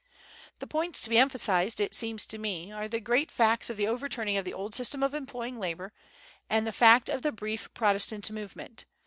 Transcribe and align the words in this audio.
The 0.57 0.65
points 0.65 1.03
to 1.03 1.11
be 1.11 1.19
emphasized, 1.19 1.79
it 1.79 1.93
seems 1.93 2.25
to 2.25 2.39
me, 2.39 2.71
are 2.71 2.87
the 2.87 2.99
great 2.99 3.29
facts 3.29 3.69
of 3.69 3.77
the 3.77 3.85
overturning 3.87 4.35
of 4.35 4.45
the 4.45 4.51
old 4.51 4.73
system 4.73 5.03
of 5.03 5.13
employing 5.13 5.59
labor, 5.59 5.93
and 6.49 6.65
the 6.65 6.71
fact 6.73 7.07
of 7.07 7.21
the 7.21 7.31
brief 7.31 7.71
Protestant 7.75 8.31
movement. 8.31 8.87